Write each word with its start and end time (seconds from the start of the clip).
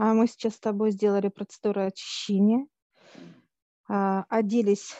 А 0.00 0.14
мы 0.14 0.28
сейчас 0.28 0.54
с 0.54 0.60
тобой 0.60 0.92
сделали 0.92 1.26
процедуру 1.26 1.80
очищения, 1.80 2.68
а, 3.88 4.26
оделись 4.28 4.92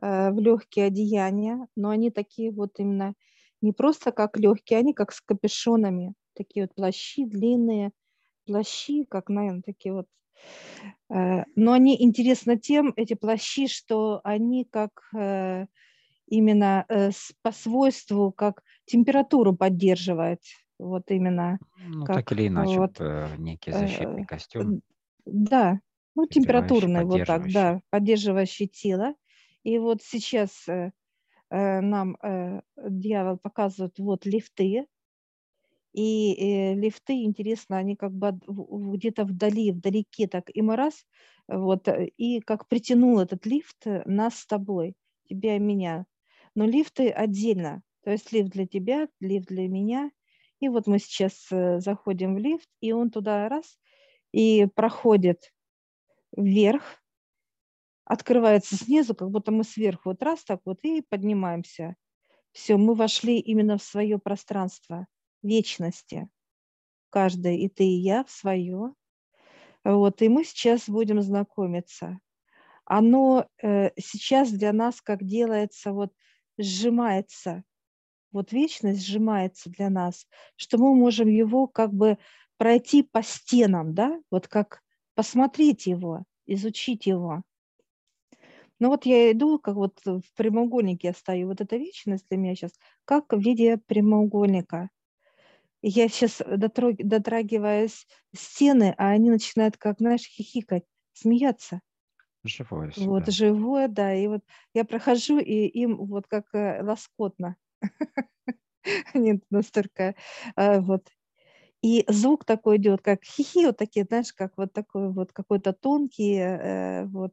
э, 0.00 0.30
в 0.30 0.40
легкие 0.40 0.86
одеяния, 0.86 1.68
но 1.76 1.90
они 1.90 2.10
такие 2.10 2.50
вот 2.50 2.70
именно 2.78 3.12
не 3.60 3.72
просто 3.74 4.12
как 4.12 4.38
легкие, 4.38 4.78
они 4.78 4.94
как 4.94 5.12
с 5.12 5.20
капюшонами, 5.20 6.14
такие 6.32 6.64
вот 6.64 6.74
плащи 6.74 7.26
длинные, 7.26 7.90
плащи, 8.46 9.04
как, 9.04 9.28
наверное, 9.28 9.60
такие 9.60 9.92
вот. 9.92 10.06
Э, 11.10 11.44
но 11.54 11.72
они 11.72 12.02
интересны 12.02 12.58
тем, 12.58 12.94
эти 12.96 13.12
плащи, 13.12 13.66
что 13.68 14.22
они 14.24 14.64
как 14.64 15.02
э, 15.14 15.66
именно 16.28 16.86
по 17.42 17.52
свойству, 17.52 18.32
как 18.32 18.62
температуру 18.86 19.54
поддерживать 19.54 20.48
вот 20.80 21.10
именно. 21.10 21.60
Ну, 21.76 22.08
как, 22.08 22.22
так 22.22 22.30
или 22.32 22.46
иначе, 22.46 22.80
вот, 22.80 23.00
э, 23.00 23.34
некий 23.36 23.72
защитный 23.72 24.22
э, 24.22 24.24
костюм. 24.24 24.76
Да, 25.26 25.80
ну, 26.14 26.26
температурный, 26.26 27.04
вот 27.04 27.24
так, 27.24 27.50
да, 27.52 27.82
поддерживающий 27.90 28.66
тело. 28.68 29.14
И 29.62 29.78
вот 29.78 30.02
сейчас 30.02 30.68
э, 30.68 30.92
э, 31.50 31.80
нам 31.82 32.16
э, 32.22 32.62
дьявол 32.76 33.38
показывает 33.38 33.98
вот 33.98 34.26
лифты, 34.26 34.86
и 35.92 36.34
э, 36.34 36.74
лифты, 36.74 37.24
интересно, 37.24 37.78
они 37.78 37.96
как 37.96 38.12
бы 38.12 38.32
где-то 38.46 39.24
вдали, 39.24 39.72
вдалеке, 39.72 40.28
так 40.28 40.50
и 40.54 40.62
мы 40.62 40.76
раз, 40.76 41.06
вот, 41.48 41.88
и 42.16 42.40
как 42.40 42.68
притянул 42.68 43.18
этот 43.18 43.44
лифт 43.46 43.84
нас 44.06 44.38
с 44.38 44.46
тобой, 44.46 44.94
тебя 45.28 45.56
и 45.56 45.58
меня. 45.58 46.06
Но 46.54 46.64
лифты 46.64 47.10
отдельно, 47.10 47.82
то 48.04 48.10
есть 48.10 48.32
лифт 48.32 48.50
для 48.52 48.66
тебя, 48.66 49.08
лифт 49.20 49.48
для 49.48 49.68
меня, 49.68 50.10
и 50.60 50.68
вот 50.68 50.86
мы 50.86 50.98
сейчас 50.98 51.50
э, 51.50 51.80
заходим 51.80 52.34
в 52.34 52.38
лифт, 52.38 52.68
и 52.80 52.92
он 52.92 53.10
туда 53.10 53.48
раз 53.48 53.78
и 54.32 54.66
проходит 54.66 55.52
вверх, 56.36 56.82
открывается 58.04 58.76
снизу, 58.76 59.14
как 59.14 59.30
будто 59.30 59.50
мы 59.52 59.64
сверху 59.64 60.10
вот 60.10 60.22
раз 60.22 60.44
так 60.44 60.60
вот 60.64 60.78
и 60.82 61.02
поднимаемся. 61.02 61.96
Все, 62.52 62.76
мы 62.76 62.94
вошли 62.94 63.38
именно 63.38 63.78
в 63.78 63.82
свое 63.82 64.18
пространство 64.18 65.06
вечности. 65.42 66.28
Каждый, 67.08 67.58
и 67.58 67.68
ты, 67.68 67.84
и 67.84 68.00
я, 68.00 68.24
в 68.24 68.30
свое. 68.30 68.94
Вот, 69.84 70.20
и 70.22 70.28
мы 70.28 70.44
сейчас 70.44 70.88
будем 70.88 71.22
знакомиться. 71.22 72.18
Оно 72.84 73.46
э, 73.62 73.90
сейчас 73.98 74.50
для 74.50 74.72
нас, 74.72 75.00
как 75.00 75.24
делается, 75.24 75.92
вот 75.92 76.12
сжимается 76.58 77.64
вот 78.32 78.52
вечность 78.52 79.04
сжимается 79.06 79.70
для 79.70 79.90
нас, 79.90 80.26
что 80.56 80.78
мы 80.78 80.94
можем 80.94 81.28
его 81.28 81.66
как 81.66 81.92
бы 81.92 82.18
пройти 82.56 83.02
по 83.02 83.22
стенам, 83.22 83.94
да, 83.94 84.20
вот 84.30 84.48
как 84.48 84.82
посмотреть 85.14 85.86
его, 85.86 86.24
изучить 86.46 87.06
его. 87.06 87.42
Ну 88.78 88.88
вот 88.88 89.04
я 89.04 89.30
иду, 89.32 89.58
как 89.58 89.74
вот 89.74 90.00
в 90.04 90.22
прямоугольнике 90.36 91.08
я 91.08 91.14
стою, 91.14 91.48
вот 91.48 91.60
эта 91.60 91.76
вечность 91.76 92.26
для 92.30 92.38
меня 92.38 92.54
сейчас, 92.54 92.72
как 93.04 93.32
в 93.32 93.38
виде 93.38 93.76
прямоугольника. 93.76 94.88
Я 95.82 96.08
сейчас 96.08 96.42
дотрагиваюсь 96.46 98.06
стены, 98.34 98.94
а 98.98 99.10
они 99.10 99.30
начинают, 99.30 99.76
как, 99.76 99.98
знаешь, 99.98 100.26
хихикать, 100.26 100.84
смеяться. 101.12 101.80
Живое. 102.44 103.20
Вот, 103.20 103.30
живое, 103.30 103.88
да. 103.88 104.14
И 104.14 104.26
вот 104.26 104.42
я 104.74 104.84
прохожу, 104.84 105.38
и 105.38 105.66
им 105.66 105.96
вот 105.96 106.26
как 106.26 106.46
э, 106.54 106.82
лоскотно. 106.82 107.56
Нет, 109.14 109.42
настолько 109.50 110.14
а, 110.56 110.80
вот. 110.80 111.08
И 111.82 112.04
звук 112.08 112.44
такой 112.44 112.76
идет, 112.76 113.00
как 113.02 113.24
хихи, 113.24 113.66
вот 113.66 113.78
такие, 113.78 114.04
знаешь, 114.04 114.32
как 114.34 114.52
вот 114.58 114.72
такой 114.72 115.10
вот 115.12 115.32
какой-то 115.32 115.72
тонкий, 115.72 116.36
э, 116.36 117.06
вот, 117.06 117.32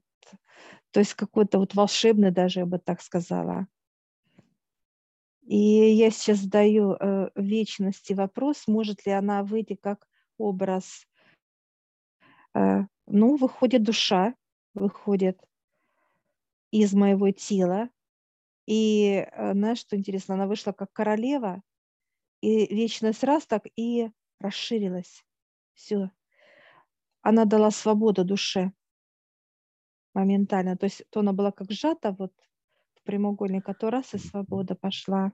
то 0.92 1.02
есть 1.02 1.16
какой-то 1.16 1.60
вот 1.60 1.76
волшебный 1.76 2.32
даже, 2.32 2.62
я 2.62 2.66
бы 2.66 2.80
так 2.80 3.02
сказала. 3.02 3.68
И 5.44 5.58
я 5.58 6.12
сейчас 6.12 6.40
задаю 6.40 6.94
э, 6.94 7.30
вечности 7.36 8.14
вопрос, 8.14 8.64
может 8.68 9.06
ли 9.06 9.12
она 9.12 9.44
выйти 9.44 9.76
как 9.76 10.08
образ. 10.38 11.06
Э, 12.54 12.86
ну, 13.06 13.36
выходит 13.36 13.84
душа, 13.84 14.34
выходит 14.74 15.40
из 16.72 16.94
моего 16.94 17.32
тела, 17.32 17.90
и 18.68 19.26
э, 19.32 19.54
знаешь, 19.54 19.80
что 19.80 19.96
интересно, 19.96 20.36
она 20.36 20.46
вышла 20.46 20.74
как 20.74 20.92
королева, 20.94 21.64
и 22.42 22.74
вечность 22.74 23.24
раз 23.24 23.48
так 23.48 23.64
и 23.76 24.12
расширилась. 24.40 25.24
Все. 25.74 26.12
Она 27.22 27.46
дала 27.46 27.72
свободу 27.72 28.24
душе 28.24 28.72
моментально. 30.14 30.78
То 30.78 30.86
есть 30.86 31.04
то 31.10 31.22
она 31.22 31.34
была 31.34 31.52
как 31.52 31.72
сжата 31.72 32.16
вот 32.18 32.34
в 32.96 33.04
прямоугольник, 33.04 33.68
а 33.70 33.74
то 33.74 33.90
раз 33.90 34.14
и 34.14 34.18
свобода 34.18 34.76
пошла. 34.76 35.32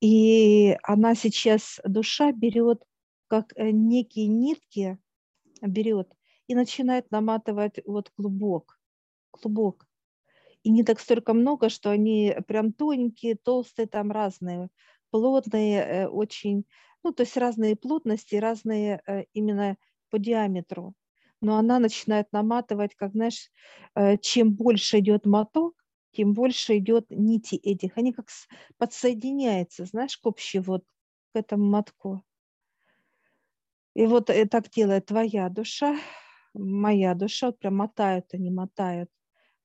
И 0.00 0.76
она 0.82 1.14
сейчас, 1.14 1.80
душа 1.84 2.32
берет 2.32 2.82
как 3.28 3.52
э, 3.56 3.70
некие 3.70 4.26
нитки, 4.26 4.98
берет 5.62 6.12
и 6.48 6.54
начинает 6.54 7.10
наматывать 7.10 7.80
вот 7.86 8.10
клубок, 8.10 8.78
клубок 9.30 9.86
и 10.66 10.70
не 10.70 10.82
так 10.82 10.98
столько 10.98 11.32
много, 11.32 11.68
что 11.68 11.90
они 11.90 12.34
прям 12.48 12.72
тоненькие, 12.72 13.36
толстые, 13.36 13.86
там 13.86 14.10
разные, 14.10 14.68
плотные, 15.10 15.80
э, 15.80 16.08
очень, 16.08 16.64
ну, 17.04 17.12
то 17.12 17.22
есть 17.22 17.36
разные 17.36 17.76
плотности, 17.76 18.34
разные 18.34 19.00
э, 19.06 19.26
именно 19.32 19.76
по 20.10 20.18
диаметру. 20.18 20.94
Но 21.40 21.56
она 21.56 21.78
начинает 21.78 22.32
наматывать, 22.32 22.96
как, 22.96 23.12
знаешь, 23.12 23.48
э, 23.94 24.18
чем 24.18 24.54
больше 24.54 24.98
идет 24.98 25.24
моток, 25.24 25.74
тем 26.10 26.32
больше 26.32 26.78
идет 26.78 27.06
нити 27.10 27.54
этих. 27.54 27.96
Они 27.96 28.12
как 28.12 28.26
подсоединяются, 28.76 29.84
знаешь, 29.84 30.18
к 30.18 30.26
общей 30.26 30.58
вот 30.58 30.82
к 31.32 31.36
этому 31.36 31.64
мотку. 31.70 32.24
И 33.94 34.04
вот 34.06 34.32
так 34.50 34.68
делает 34.70 35.06
твоя 35.06 35.48
душа, 35.48 35.96
моя 36.54 37.14
душа, 37.14 37.46
вот 37.46 37.58
прям 37.60 37.76
мотают 37.76 38.34
они, 38.34 38.50
мотают 38.50 39.08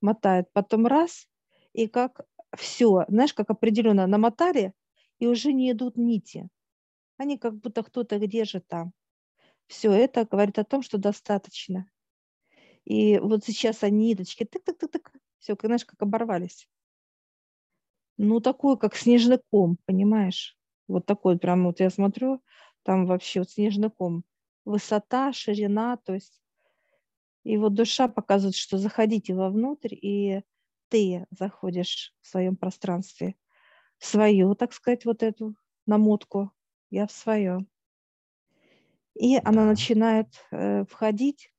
мотает, 0.02 0.52
потом 0.54 0.88
раз, 0.88 1.28
и 1.74 1.88
как 1.88 2.22
все, 2.56 3.06
знаешь, 3.08 3.34
как 3.34 3.50
определенно 3.50 4.08
намотали, 4.08 4.74
и 5.20 5.28
уже 5.28 5.54
не 5.54 5.72
идут 5.72 5.98
нити. 5.98 6.50
Они 7.18 7.38
как 7.38 7.56
будто 7.58 7.84
кто-то 7.84 8.20
где 8.20 8.46
же 8.46 8.60
там. 8.60 8.94
Все 9.68 9.92
это 9.92 10.26
говорит 10.26 10.60
о 10.60 10.64
том, 10.64 10.82
что 10.82 10.98
достаточно. 10.98 11.86
И 12.84 13.20
вот 13.20 13.46
сейчас 13.46 13.84
они 13.84 14.08
ниточки, 14.08 14.44
тык-тык-тык-тык, 14.44 15.12
все, 15.40 15.56
знаешь, 15.62 15.86
как 15.86 16.02
оборвались. 16.02 16.68
Ну, 18.18 18.40
такой, 18.40 18.78
как 18.78 18.96
снежный 18.96 19.40
ком, 19.50 19.78
понимаешь? 19.86 20.58
Вот 20.88 21.06
такой 21.06 21.38
прям, 21.40 21.66
вот 21.66 21.80
я 21.80 21.90
смотрю, 21.90 22.44
там 22.84 23.06
вообще 23.06 23.40
вот 23.40 23.52
снежный 23.52 23.90
ком. 23.90 24.24
Высота, 24.66 25.32
ширина, 25.34 25.98
то 25.98 26.14
есть 26.14 26.41
и 27.44 27.58
вот 27.58 27.74
душа 27.74 28.08
показывает, 28.08 28.56
что 28.56 28.78
заходите 28.78 29.34
вовнутрь, 29.34 29.96
и 29.96 30.44
ты 30.90 31.26
заходишь 31.32 32.14
в 32.22 32.28
своем 32.28 32.56
пространстве, 32.56 33.36
в 33.98 34.06
свою, 34.06 34.56
так 34.56 34.74
сказать, 34.74 35.06
вот 35.06 35.24
эту 35.24 35.56
намотку, 35.86 36.52
я 36.90 37.08
в 37.08 37.12
свое. 37.12 37.66
И 39.16 39.38
она 39.44 39.66
начинает 39.66 40.28
э, 40.52 40.86
входить 40.86 41.54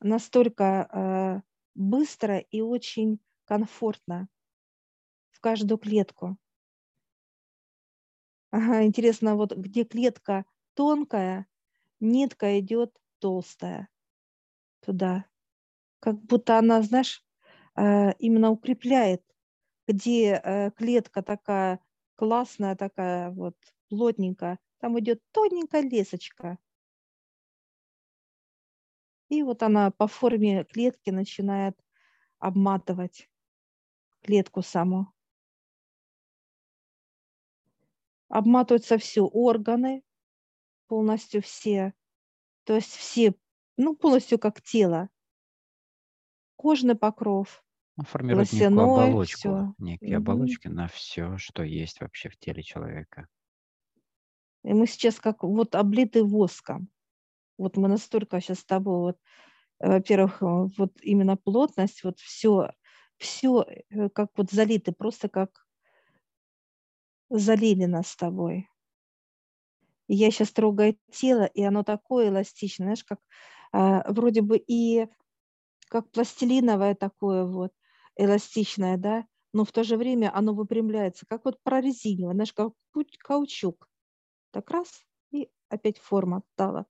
настолько 0.00 0.88
э, 0.92 1.40
быстро 1.74 2.38
и 2.38 2.60
очень 2.60 3.20
комфортно 3.44 4.28
в 5.30 5.40
каждую 5.40 5.78
клетку. 5.78 6.36
Ага, 8.50 8.84
интересно, 8.84 9.36
вот 9.36 9.52
где 9.56 9.84
клетка 9.84 10.44
тонкая, 10.74 11.46
нитка 12.00 12.58
идет 12.60 12.96
толстая 13.18 13.88
туда. 14.82 15.24
Как 16.00 16.20
будто 16.20 16.58
она, 16.58 16.82
знаешь, 16.82 17.24
э, 17.76 18.12
именно 18.18 18.50
укрепляет, 18.50 19.22
где 19.86 20.40
э, 20.42 20.70
клетка 20.72 21.22
такая 21.22 21.80
классная, 22.16 22.76
такая 22.76 23.30
вот 23.30 23.56
плотненькая, 23.88 24.58
там 24.78 24.98
идет 24.98 25.22
тоненькая 25.32 25.82
лесочка. 25.82 26.58
И 29.28 29.42
вот 29.42 29.62
она 29.62 29.90
по 29.90 30.06
форме 30.08 30.64
клетки 30.64 31.10
начинает 31.10 31.78
обматывать 32.38 33.30
клетку 34.20 34.62
саму. 34.62 35.12
Обматываются 38.28 38.98
все 38.98 39.22
органы, 39.22 40.02
полностью 40.86 41.42
все. 41.42 41.94
То 42.64 42.74
есть 42.74 42.94
все 42.94 43.34
ну, 43.82 43.96
полностью 43.96 44.38
как 44.38 44.62
тело. 44.62 45.08
Кожный 46.56 46.94
покров, 46.94 47.64
Он 47.96 48.04
формирует 48.04 48.52
некую 48.52 48.82
оболочку, 48.82 49.38
все. 49.38 49.74
некие 49.78 50.16
оболочки 50.16 50.68
на 50.68 50.86
все, 50.86 51.36
что 51.38 51.62
есть 51.62 52.00
вообще 52.00 52.28
в 52.28 52.38
теле 52.38 52.62
человека. 52.62 53.28
И 54.64 54.72
мы 54.72 54.86
сейчас 54.86 55.18
как 55.18 55.42
вот 55.42 55.74
облиты 55.74 56.24
воском. 56.24 56.88
Вот 57.58 57.76
мы 57.76 57.88
настолько 57.88 58.40
сейчас 58.40 58.60
с 58.60 58.64
тобой, 58.64 58.98
вот, 58.98 59.18
во-первых, 59.80 60.42
э, 60.42 60.46
вот 60.78 60.92
именно 61.02 61.36
плотность, 61.36 62.04
вот 62.04 62.20
все, 62.20 62.70
все 63.16 63.66
э, 63.90 64.08
как 64.10 64.30
вот 64.36 64.50
залиты, 64.50 64.92
просто 64.92 65.28
как 65.28 65.66
залили 67.28 67.86
нас 67.86 68.08
с 68.08 68.16
тобой. 68.16 68.68
И 70.06 70.14
я 70.14 70.30
сейчас 70.30 70.52
трогаю 70.52 70.96
тело, 71.10 71.44
и 71.44 71.62
оно 71.62 71.82
такое 71.82 72.28
эластичное, 72.28 72.86
знаешь, 72.86 73.04
как 73.04 73.18
вроде 73.72 74.42
бы 74.42 74.58
и 74.58 75.08
как 75.88 76.10
пластилиновое 76.10 76.94
такое 76.94 77.44
вот, 77.44 77.72
эластичное, 78.16 78.96
да, 78.96 79.26
но 79.52 79.64
в 79.64 79.72
то 79.72 79.84
же 79.84 79.96
время 79.96 80.34
оно 80.34 80.54
выпрямляется, 80.54 81.26
как 81.26 81.44
вот 81.44 81.60
прорезинивое, 81.62 82.34
знаешь, 82.34 82.52
как 82.52 82.72
каучук. 83.20 83.88
Так 84.52 84.70
раз, 84.70 85.04
и 85.32 85.50
опять 85.70 85.98
форма 85.98 86.42
стала. 86.54 86.86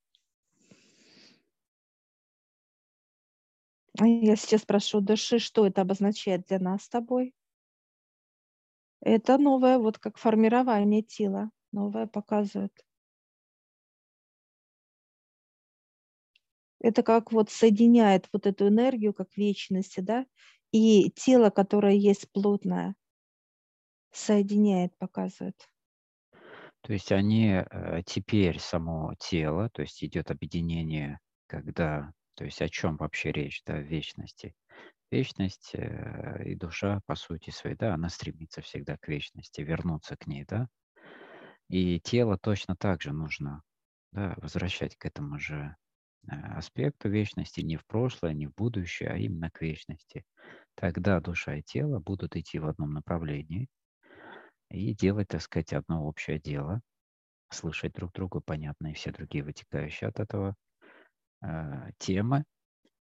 А 3.99 4.07
я 4.07 4.37
сейчас 4.37 4.63
прошу 4.67 5.01
души, 5.01 5.39
что 5.39 5.67
это 5.67 5.81
обозначает 5.83 6.47
для 6.47 6.59
нас 6.59 6.83
с 6.85 6.89
тобой? 6.89 7.35
Это 9.01 9.37
новое, 9.37 9.79
вот 9.79 9.99
как 9.99 10.17
формирование 10.17 11.03
тела, 11.03 11.51
новое 11.73 12.07
показывает. 12.07 12.73
Это 16.83 17.05
как 17.05 17.31
вот 17.31 17.49
соединяет 17.49 18.29
вот 18.33 18.47
эту 18.47 18.67
энергию, 18.67 19.15
как 19.15 19.37
вечности, 19.37 20.01
да, 20.01 20.27
и 20.73 21.11
тело, 21.13 21.51
которое 21.51 21.95
есть 21.95 22.31
плотное, 22.33 22.97
соединяет, 24.11 24.97
показывает. 24.99 25.69
То 26.81 26.93
есть 26.93 27.13
они 27.13 27.53
э, 27.53 28.03
теперь 28.05 28.59
само 28.59 29.15
тело, 29.21 29.71
то 29.71 29.83
есть 29.83 30.03
идет 30.03 30.33
объединение, 30.33 31.21
когда, 31.47 32.13
то 32.35 32.45
есть 32.45 32.61
о 32.61 32.69
чем 32.69 32.97
вообще 32.97 33.31
речь, 33.31 33.63
да, 33.65 33.79
вечности. 33.79 34.57
Вечность 35.13 35.71
э, 35.75 36.43
и 36.45 36.57
душа, 36.57 37.01
по 37.07 37.15
сути 37.15 37.51
своей, 37.51 37.77
да, 37.77 37.95
она 37.95 38.09
стремится 38.09 38.61
всегда 38.61 38.97
к 38.97 39.07
вечности, 39.07 39.61
вернуться 39.61 40.17
к 40.17 40.27
ней, 40.27 40.45
да. 40.45 40.67
И 41.69 42.01
тело 42.01 42.37
точно 42.37 42.75
так 42.75 43.03
же 43.03 43.13
нужно, 43.13 43.63
да, 44.11 44.35
возвращать 44.39 44.97
к 44.97 45.07
этому 45.07 45.39
же 45.39 45.77
аспекту 46.29 47.09
вечности, 47.09 47.61
не 47.61 47.77
в 47.77 47.87
прошлое, 47.87 48.33
не 48.33 48.47
в 48.47 48.55
будущее, 48.55 49.11
а 49.11 49.17
именно 49.17 49.51
к 49.51 49.61
вечности. 49.61 50.25
Тогда 50.75 51.21
душа 51.21 51.57
и 51.57 51.63
тело 51.63 51.99
будут 51.99 52.37
идти 52.37 52.59
в 52.59 52.67
одном 52.67 52.93
направлении 52.93 53.69
и 54.71 54.95
делать, 54.95 55.29
так 55.29 55.43
сказать, 55.43 55.73
одно 55.73 56.05
общее 56.05 56.39
дело, 56.39 56.81
слышать 57.51 57.93
друг 57.93 58.13
друга, 58.13 58.41
понятно, 58.41 58.89
и 58.89 58.95
все 58.95 59.13
другие 59.13 59.45
вытекающие 59.45 60.09
от 60.09 60.21
этого 60.21 60.55
э, 61.43 61.91
темы, 61.99 62.45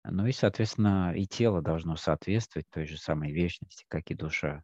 ну 0.04 0.26
и, 0.26 0.32
соответственно, 0.32 1.12
и 1.16 1.26
тело 1.26 1.62
должно 1.62 1.96
соответствовать 1.96 2.66
той 2.70 2.86
же 2.86 2.96
самой 2.96 3.32
вечности, 3.32 3.84
как 3.88 4.10
и 4.10 4.14
душа. 4.14 4.62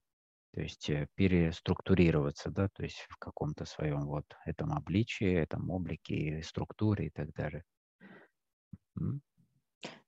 То 0.54 0.60
есть 0.60 0.88
э, 0.90 1.08
переструктурироваться, 1.14 2.50
да, 2.50 2.68
то 2.68 2.82
есть 2.84 3.06
в 3.08 3.16
каком-то 3.16 3.64
своем 3.64 4.06
вот 4.06 4.26
этом 4.44 4.72
обличии, 4.72 5.32
этом 5.32 5.70
облике, 5.70 6.42
структуре 6.44 7.06
и 7.06 7.10
так 7.10 7.32
далее. 7.32 7.64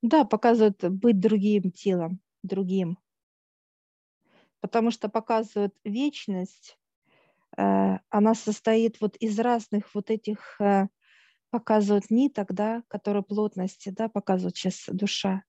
Да, 0.01 0.23
показывают 0.25 0.83
быть 0.83 1.19
другим 1.19 1.71
телом, 1.71 2.19
другим. 2.43 2.97
Потому 4.61 4.91
что 4.91 5.09
показывают 5.09 5.75
вечность, 5.83 6.77
э, 7.57 7.97
она 8.09 8.35
состоит 8.35 9.01
вот 9.01 9.15
из 9.17 9.39
разных 9.39 9.93
вот 9.93 10.09
этих 10.09 10.59
э, 10.59 10.87
показывают 11.49 12.09
ниток, 12.09 12.53
да, 12.53 12.83
которые 12.87 13.23
плотности, 13.23 13.89
да, 13.89 14.09
показывают 14.09 14.57
сейчас 14.57 14.85
душа. 14.87 15.43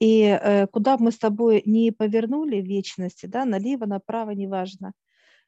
И 0.00 0.22
э, 0.22 0.66
куда 0.68 0.96
бы 0.96 1.04
мы 1.04 1.12
с 1.12 1.18
тобой 1.18 1.62
не 1.66 1.90
повернули 1.90 2.56
вечности, 2.56 3.26
да, 3.26 3.44
налево, 3.44 3.86
направо, 3.86 4.30
неважно. 4.30 4.92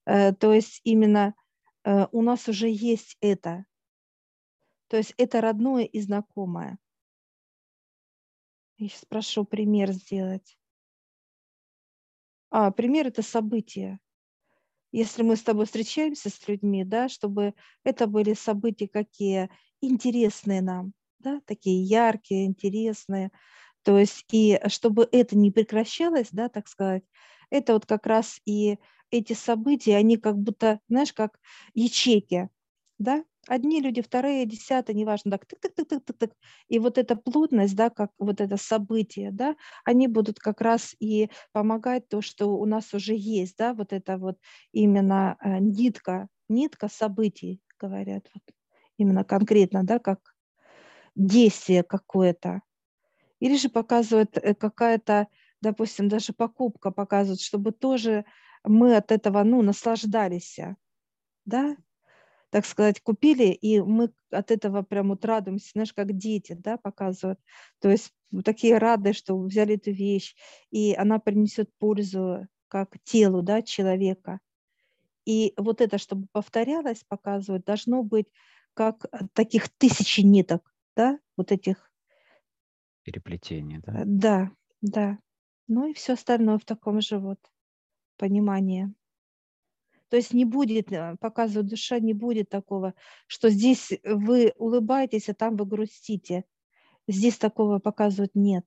Э, 0.06 0.32
то 0.32 0.52
есть 0.52 0.80
именно 0.84 1.34
э, 1.84 2.06
у 2.12 2.22
нас 2.22 2.48
уже 2.48 2.68
есть 2.68 3.16
это. 3.20 3.64
То 4.90 4.98
есть 4.98 5.14
это 5.16 5.40
родное 5.40 5.84
и 5.84 6.00
знакомое. 6.00 6.78
Я 8.76 8.88
сейчас 8.88 9.06
прошу 9.06 9.46
пример 9.46 9.92
сделать. 9.92 10.58
А, 12.50 12.70
пример– 12.70 13.06
это 13.08 13.22
событие 13.22 14.00
если 14.92 15.22
мы 15.22 15.36
с 15.36 15.42
тобой 15.42 15.66
встречаемся 15.66 16.30
с 16.30 16.48
людьми, 16.48 16.84
да, 16.84 17.08
чтобы 17.08 17.54
это 17.84 18.06
были 18.06 18.34
события 18.34 18.88
какие 18.88 19.50
интересные 19.80 20.62
нам, 20.62 20.92
да, 21.18 21.40
такие 21.46 21.82
яркие, 21.82 22.46
интересные, 22.46 23.30
то 23.82 23.98
есть 23.98 24.24
и 24.32 24.60
чтобы 24.68 25.08
это 25.10 25.36
не 25.36 25.50
прекращалось, 25.50 26.28
да, 26.32 26.48
так 26.48 26.68
сказать, 26.68 27.04
это 27.50 27.74
вот 27.74 27.86
как 27.86 28.06
раз 28.06 28.40
и 28.44 28.78
эти 29.10 29.32
события, 29.32 29.96
они 29.96 30.16
как 30.16 30.36
будто, 30.36 30.80
знаешь, 30.88 31.12
как 31.12 31.38
ячейки, 31.74 32.48
да, 33.00 33.24
одни 33.48 33.80
люди, 33.80 34.02
вторые, 34.02 34.44
десятые, 34.44 34.94
неважно, 34.94 35.32
так, 35.32 35.46
тык, 35.46 35.58
тык, 35.58 35.74
тык, 35.74 35.88
тык, 35.88 36.04
тык, 36.04 36.18
тык. 36.18 36.32
И 36.68 36.78
вот 36.78 36.98
эта 36.98 37.16
плотность, 37.16 37.74
да, 37.74 37.88
как 37.88 38.10
вот 38.18 38.42
это 38.42 38.58
событие, 38.58 39.32
да, 39.32 39.56
они 39.86 40.06
будут 40.06 40.38
как 40.38 40.60
раз 40.60 40.94
и 41.00 41.30
помогать 41.52 42.08
то, 42.08 42.20
что 42.20 42.48
у 42.58 42.66
нас 42.66 42.92
уже 42.92 43.14
есть, 43.16 43.56
да, 43.56 43.72
вот 43.72 43.94
это 43.94 44.18
вот 44.18 44.36
именно 44.72 45.38
э, 45.42 45.58
нитка, 45.60 46.28
нитка 46.48 46.88
событий, 46.88 47.62
говорят, 47.78 48.28
вот 48.34 48.42
именно 48.98 49.24
конкретно, 49.24 49.82
да, 49.82 49.98
как 49.98 50.34
действие 51.14 51.82
какое-то. 51.82 52.60
Или 53.40 53.56
же 53.56 53.70
показывает 53.70 54.36
э, 54.36 54.54
какая-то, 54.54 55.28
допустим, 55.62 56.08
даже 56.08 56.34
покупка 56.34 56.90
показывает, 56.90 57.40
чтобы 57.40 57.72
тоже 57.72 58.26
мы 58.62 58.94
от 58.94 59.10
этого, 59.10 59.42
ну, 59.42 59.62
наслаждались, 59.62 60.58
да, 61.46 61.76
так 62.50 62.66
сказать, 62.66 63.00
купили, 63.00 63.46
и 63.46 63.80
мы 63.80 64.12
от 64.30 64.50
этого 64.50 64.82
прям 64.82 65.08
вот 65.08 65.24
радуемся, 65.24 65.70
знаешь, 65.72 65.92
как 65.92 66.16
дети, 66.16 66.56
да, 66.58 66.76
показывают. 66.76 67.40
То 67.80 67.88
есть 67.88 68.12
такие 68.44 68.78
рады, 68.78 69.12
что 69.12 69.38
взяли 69.38 69.76
эту 69.76 69.92
вещь, 69.92 70.34
и 70.70 70.94
она 70.94 71.18
принесет 71.18 71.70
пользу 71.78 72.46
как 72.68 72.96
телу, 73.04 73.42
да, 73.42 73.62
человека. 73.62 74.40
И 75.24 75.52
вот 75.56 75.80
это, 75.80 75.98
чтобы 75.98 76.26
повторялось, 76.32 77.04
показывают, 77.06 77.64
должно 77.64 78.02
быть 78.02 78.26
как 78.74 79.06
таких 79.32 79.68
тысячи 79.68 80.20
ниток, 80.20 80.72
да, 80.96 81.18
вот 81.36 81.52
этих. 81.52 81.90
Переплетений, 83.02 83.78
да? 83.78 84.00
Э, 84.00 84.02
да, 84.04 84.50
да. 84.80 85.18
Ну 85.68 85.88
и 85.88 85.94
все 85.94 86.14
остальное 86.14 86.58
в 86.58 86.64
таком 86.64 87.00
же 87.00 87.18
вот 87.18 87.38
понимании. 88.16 88.92
То 90.10 90.16
есть 90.16 90.34
не 90.34 90.44
будет, 90.44 90.92
э, 90.92 91.16
показывает 91.20 91.68
душа, 91.68 92.00
не 92.00 92.14
будет 92.14 92.50
такого, 92.50 92.94
что 93.28 93.48
здесь 93.48 93.92
вы 94.04 94.52
улыбаетесь, 94.56 95.28
а 95.28 95.34
там 95.34 95.56
вы 95.56 95.66
грустите. 95.66 96.44
Здесь 97.08 97.38
такого 97.38 97.78
показывают 97.78 98.32
нет. 98.34 98.66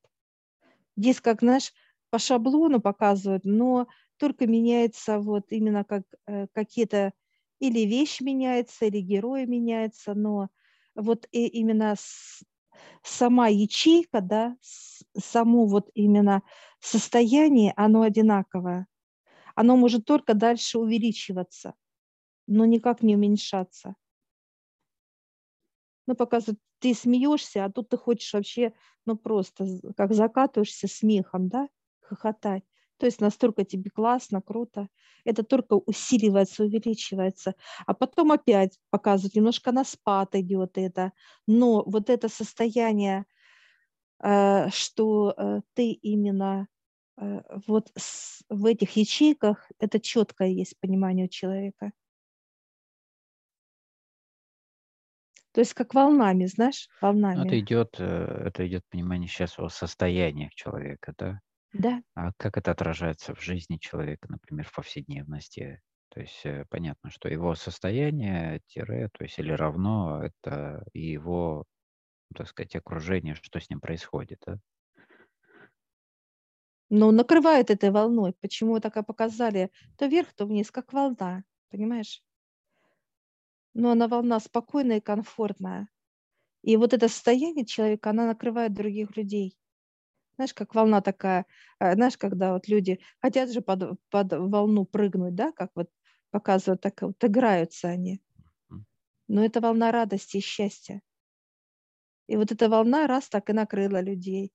Здесь, 0.96 1.20
как, 1.20 1.42
знаешь, 1.42 1.74
по 2.10 2.18
шаблону 2.18 2.80
показывают, 2.80 3.44
но 3.44 3.88
только 4.18 4.48
меняется 4.48 5.20
вот 5.20 5.46
именно 5.50 5.84
как 5.84 6.04
э, 6.28 6.48
какие-то 6.54 7.12
или 7.60 7.82
вещь 7.82 8.22
меняется, 8.22 8.86
или 8.86 9.02
герой 9.02 9.46
меняется, 9.46 10.14
но 10.14 10.50
вот 10.96 11.28
и 11.32 11.48
именно 11.48 11.96
с, 11.98 12.42
сама 13.04 13.48
ячейка, 13.50 14.22
да, 14.22 14.56
само 15.18 15.66
вот 15.66 15.90
именно 15.94 16.42
состояние, 16.80 17.74
оно 17.76 18.04
одинаковое 18.04 18.88
оно 19.56 19.78
может 19.78 20.06
только 20.06 20.34
дальше 20.34 20.80
увеличиваться, 20.80 21.74
но 22.48 22.66
никак 22.66 23.04
не 23.04 23.16
уменьшаться. 23.16 23.96
Ну, 26.08 26.16
показывает, 26.16 26.60
ты 26.80 26.94
смеешься, 26.94 27.66
а 27.66 27.72
тут 27.72 27.90
ты 27.90 27.98
хочешь 27.98 28.34
вообще, 28.34 28.74
ну, 29.06 29.16
просто 29.16 29.66
как 29.96 30.14
закатываешься 30.14 30.88
смехом, 30.88 31.48
да, 31.50 31.70
хохотать. 32.02 32.64
То 32.98 33.06
есть 33.06 33.22
настолько 33.22 33.64
тебе 33.66 33.90
классно, 33.90 34.42
круто. 34.42 34.88
Это 35.26 35.44
только 35.44 35.74
усиливается, 35.74 36.64
увеличивается. 36.64 37.56
А 37.86 37.94
потом 37.94 38.32
опять 38.32 38.80
показывают, 38.92 39.36
немножко 39.36 39.72
на 39.72 39.84
спад 39.84 40.36
идет 40.36 40.78
это. 40.78 41.12
Но 41.48 41.84
вот 41.86 42.10
это 42.10 42.30
состояние, 42.30 43.26
э, 44.24 44.70
что 44.72 45.34
э, 45.38 45.62
ты 45.74 45.92
именно 45.92 46.68
вот 47.16 47.92
в 48.50 48.66
этих 48.66 48.96
ячейках 48.96 49.72
это 49.80 50.00
четкое 50.00 50.50
есть 50.50 50.80
понимание 50.80 51.26
у 51.26 51.30
человека. 51.30 51.92
То 55.52 55.62
есть 55.62 55.76
как 55.76 55.94
волнами, 55.94 56.46
знаешь, 56.46 56.90
волнами. 57.00 57.46
Это 57.46 57.60
идет, 57.60 57.96
э, 58.00 58.46
это 58.48 58.68
идет 58.68 58.82
понимание 58.90 59.28
сейчас 59.28 59.60
о 59.60 59.70
состояниях 59.70 60.56
человека, 60.56 61.14
да? 61.16 61.40
Да. 61.74 62.02
А 62.16 62.32
как 62.38 62.58
это 62.58 62.72
отражается 62.72 63.36
в 63.36 63.42
жизни 63.42 63.78
человека, 63.78 64.28
например, 64.32 64.66
в 64.68 64.74
повседневности? 64.74 65.80
То 66.10 66.22
есть 66.22 66.42
э, 66.44 66.66
понятно, 66.70 67.12
что 67.12 67.30
его 67.30 67.54
состояние, 67.54 68.62
тире, 68.66 69.10
то 69.14 69.24
есть 69.24 69.38
или 69.38 69.52
равно, 69.52 70.24
это 70.24 70.84
его 70.94 71.66
так 72.34 72.48
сказать, 72.48 72.76
окружение, 72.76 73.36
что 73.36 73.60
с 73.60 73.70
ним 73.70 73.80
происходит. 73.80 74.40
Да? 74.46 74.58
Но 76.96 77.12
накрывает 77.12 77.72
этой 77.72 77.90
волной. 77.90 78.34
Почему 78.40 78.80
так 78.80 78.98
и 78.98 79.02
показали? 79.04 79.72
То 79.98 80.06
вверх, 80.06 80.32
то 80.34 80.46
вниз, 80.46 80.70
как 80.70 80.94
волна. 80.94 81.44
Понимаешь? 81.72 82.22
Но 83.74 83.90
она 83.90 84.08
волна 84.08 84.40
спокойная 84.40 84.98
и 84.98 85.02
комфортная. 85.02 85.88
И 86.62 86.78
вот 86.78 86.94
это 86.94 87.08
состояние 87.08 87.66
человека, 87.66 88.12
она 88.12 88.28
накрывает 88.28 88.76
других 88.76 89.18
людей. 89.18 89.58
Знаешь, 90.36 90.54
как 90.54 90.76
волна 90.76 91.02
такая, 91.02 91.48
э, 91.80 91.96
знаешь, 91.96 92.16
когда 92.16 92.54
вот 92.54 92.68
люди 92.68 93.00
хотят 93.20 93.52
же 93.52 93.62
под, 93.62 94.00
под 94.12 94.32
волну 94.34 94.86
прыгнуть, 94.86 95.34
да, 95.34 95.52
как 95.52 95.72
вот 95.74 95.90
показывают, 96.30 96.82
так 96.82 97.02
вот 97.02 97.24
играются 97.24 97.88
они. 97.88 98.22
Но 99.28 99.44
это 99.44 99.62
волна 99.62 99.92
радости 99.92 100.38
и 100.38 100.42
счастья. 100.42 101.02
И 102.28 102.36
вот 102.36 102.52
эта 102.52 102.70
волна 102.70 103.08
раз 103.08 103.30
так 103.30 103.50
и 103.50 103.54
накрыла 103.54 104.00
людей. 104.00 104.54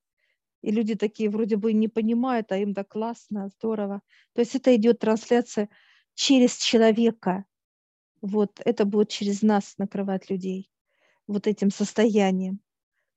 И 0.63 0.71
люди 0.71 0.95
такие 0.95 1.31
вроде 1.31 1.57
бы 1.57 1.73
не 1.73 1.89
понимают, 1.89 2.51
а 2.53 2.59
им 2.59 2.75
так 2.75 2.89
классно, 2.89 3.49
здорово. 3.49 4.03
То 4.35 4.41
есть 4.41 4.55
это 4.55 4.75
идет 4.75 4.99
трансляция 4.99 5.69
через 6.15 6.57
человека. 6.57 7.45
Вот 8.21 8.61
это 8.65 8.85
будет 8.85 9.11
через 9.11 9.43
нас 9.43 9.75
накрывать 9.79 10.31
людей 10.31 10.71
вот 11.27 11.47
этим 11.47 11.71
состоянием 11.71 12.61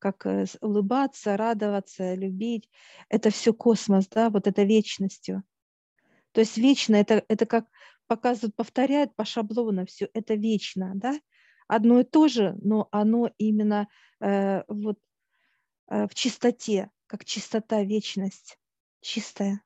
как 0.02 0.26
э, 0.26 0.46
улыбаться, 0.62 1.38
радоваться, 1.38 2.16
любить. 2.16 2.70
Это 3.08 3.30
все 3.30 3.54
космос, 3.54 4.08
да, 4.08 4.30
вот 4.30 4.48
это 4.48 4.64
вечностью. 4.64 5.44
То 6.32 6.42
есть 6.42 6.58
вечно 6.58 6.96
это, 6.96 7.24
это 7.28 7.46
как 7.46 7.68
показывают, 8.08 8.56
повторяют 8.56 9.16
по 9.16 9.24
шаблону 9.24 9.86
все, 9.86 10.10
это 10.14 10.34
вечно, 10.34 10.92
да. 10.96 11.20
Одно 11.68 12.02
и 12.02 12.04
то 12.04 12.28
же, 12.28 12.58
но 12.62 12.90
оно 12.92 13.30
именно 13.38 13.88
э, 14.20 14.64
вот 14.68 14.98
э, 15.90 16.08
в 16.08 16.16
чистоте, 16.16 16.90
как 17.12 17.26
чистота, 17.26 17.84
вечность, 17.84 18.58
чистая. 19.02 19.62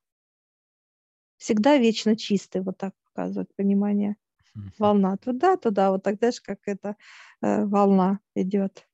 Всегда 1.36 1.76
вечно 1.78 2.16
чистый, 2.16 2.60
вот 2.60 2.76
так 2.76 2.92
показывает 3.04 3.54
понимание. 3.54 4.16
Волна 4.78 5.16
туда, 5.16 5.56
туда, 5.56 5.92
вот 5.92 6.02
тогда 6.02 6.32
же 6.32 6.40
как 6.42 6.58
эта 6.66 6.96
э, 7.42 7.64
волна 7.64 8.18
идет. 8.34 8.88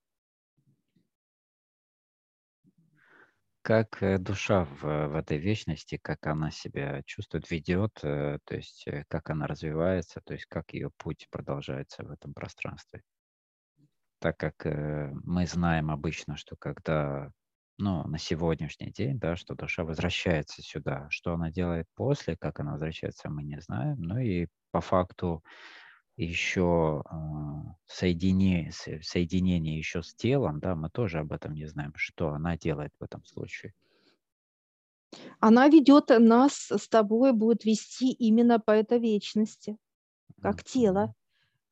Как 3.62 4.02
э, 4.02 4.18
душа 4.18 4.66
в, 4.66 4.82
в 4.82 5.14
этой 5.14 5.38
вечности, 5.38 5.96
как 5.96 6.26
она 6.26 6.50
себя 6.50 7.02
чувствует, 7.06 7.50
ведет, 7.50 8.00
э, 8.02 8.38
то 8.44 8.54
есть 8.54 8.86
э, 8.86 9.04
как 9.08 9.30
она 9.30 9.46
развивается, 9.46 10.20
то 10.26 10.34
есть 10.34 10.44
как 10.44 10.74
ее 10.74 10.90
путь 10.98 11.26
продолжается 11.30 12.04
в 12.04 12.10
этом 12.10 12.34
пространстве. 12.34 13.00
Так 14.18 14.36
как 14.36 14.64
мы 14.64 15.46
знаем 15.46 15.90
обычно, 15.90 16.36
что 16.36 16.54
когда, 16.56 17.32
ну, 17.82 18.06
на 18.06 18.16
сегодняшний 18.16 18.92
день, 18.92 19.18
да, 19.18 19.34
что 19.34 19.56
душа 19.56 19.82
возвращается 19.82 20.62
сюда, 20.62 21.08
что 21.10 21.34
она 21.34 21.50
делает 21.50 21.88
после, 21.96 22.36
как 22.36 22.60
она 22.60 22.72
возвращается, 22.72 23.28
мы 23.28 23.42
не 23.42 23.60
знаем. 23.60 24.00
Ну 24.00 24.18
и 24.18 24.46
по 24.70 24.80
факту 24.80 25.42
еще 26.16 27.02
а, 27.04 27.74
соединение, 27.86 28.70
соединение 29.02 29.78
еще 29.78 30.04
с 30.04 30.14
телом, 30.14 30.60
да, 30.60 30.76
мы 30.76 30.90
тоже 30.90 31.18
об 31.18 31.32
этом 31.32 31.54
не 31.54 31.66
знаем, 31.66 31.92
что 31.96 32.28
она 32.28 32.56
делает 32.56 32.92
в 33.00 33.02
этом 33.02 33.24
случае. 33.24 33.74
Она 35.40 35.66
ведет 35.66 36.10
нас 36.10 36.70
с 36.70 36.88
тобой, 36.88 37.32
будет 37.32 37.64
вести 37.64 38.12
именно 38.12 38.60
по 38.60 38.70
этой 38.70 39.00
вечности, 39.00 39.76
как 40.40 40.60
mm-hmm. 40.60 40.72
тело. 40.72 41.14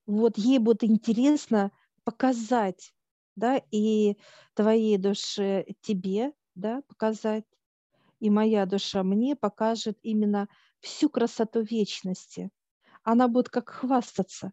Вот 0.06 0.38
ей 0.38 0.58
будет 0.58 0.82
интересно 0.82 1.70
показать, 2.02 2.92
да, 3.40 3.60
и 3.72 4.16
твоей 4.54 4.98
душе 4.98 5.66
тебе, 5.80 6.32
да, 6.54 6.82
показать, 6.86 7.44
и 8.20 8.30
моя 8.30 8.66
душа 8.66 9.02
мне 9.02 9.34
покажет 9.34 9.98
именно 10.02 10.48
всю 10.80 11.08
красоту 11.10 11.62
вечности 11.62 12.50
она 13.02 13.28
будет 13.28 13.48
как 13.48 13.70
хвастаться. 13.70 14.52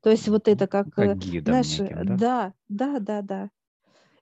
То 0.00 0.10
есть 0.10 0.28
вот 0.28 0.48
это 0.48 0.66
как, 0.66 0.90
как 0.94 1.16
э, 1.16 1.18
гидом 1.18 1.54
знаешь, 1.54 1.78
неким, 1.80 2.06
да? 2.06 2.16
да, 2.16 2.54
да, 2.68 2.98
да, 3.00 3.22
да. 3.22 3.50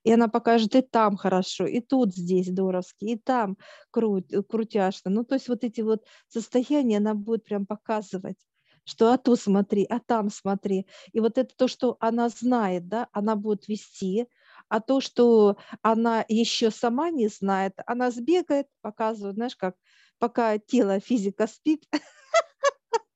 И 0.05 0.13
она 0.13 0.29
покажет 0.29 0.75
и 0.75 0.83
там 0.83 1.17
хорошо, 1.17 1.67
и 1.67 1.81
тут 1.81 2.15
здесь 2.15 2.47
здоровски, 2.47 3.05
и 3.05 3.19
там 3.19 3.57
крут, 3.91 4.31
крутяшно. 4.49 5.11
Ну, 5.11 5.25
то 5.25 5.35
есть 5.35 5.49
вот 5.49 5.65
эти 5.65 5.81
вот 5.81 6.05
состояния 6.29 6.99
она 6.99 7.15
будет 7.15 7.45
прям 7.45 7.67
показывать 7.67 8.39
что 8.87 9.13
а 9.13 9.19
то 9.19 9.37
смотри, 9.37 9.85
а 9.91 10.01
там 10.01 10.31
смотри. 10.31 10.87
И 11.13 11.21
вот 11.21 11.39
это 11.39 11.55
то, 11.57 11.69
что 11.69 11.97
она 12.01 12.29
знает, 12.31 12.89
да, 12.89 13.09
она 13.13 13.37
будет 13.37 13.69
вести, 13.69 14.29
а 14.69 14.81
то, 14.81 15.01
что 15.03 15.59
она 15.83 16.25
еще 16.29 16.71
сама 16.71 17.11
не 17.11 17.29
знает, 17.29 17.75
она 17.87 18.11
сбегает, 18.11 18.69
показывает, 18.81 19.37
знаешь, 19.37 19.57
как 19.57 19.75
пока 20.19 20.59
тело 20.59 21.01
физика 21.01 21.47
спит, 21.47 21.85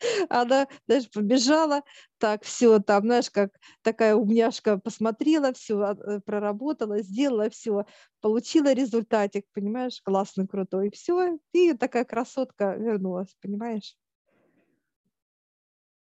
Она, 0.29 0.67
знаешь, 0.87 1.11
побежала, 1.11 1.83
так, 2.19 2.43
все, 2.45 2.79
там, 2.81 3.03
знаешь, 3.05 3.31
как 3.31 3.51
такая 3.83 4.15
умняшка 4.15 4.79
посмотрела, 4.79 5.53
все, 5.53 5.95
э, 5.95 6.21
проработала, 6.25 7.03
сделала 7.03 7.51
все, 7.51 7.85
получила 8.21 8.73
результатик, 8.73 9.47
понимаешь, 9.53 10.01
классный, 10.03 10.47
крутой, 10.47 10.91
все, 10.91 11.39
и 11.53 11.75
такая 11.75 12.05
красотка 12.05 12.75
вернулась, 12.77 13.35
понимаешь? 13.43 13.97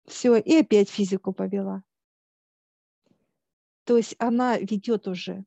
Все, 0.10 0.36
и 0.38 0.56
опять 0.58 0.89
физику 0.89 1.34
повела. 1.34 1.84
То 3.86 3.98
есть 3.98 4.16
она 4.20 4.58
ведет 4.58 5.08
уже 5.08 5.46